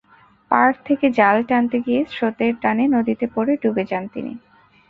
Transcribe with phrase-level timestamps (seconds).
[0.51, 4.33] পাড় থেকে জাল টানতে গিয়ে স্রোতের টানে নদীতে পড়ে ডুবে যান তিনি।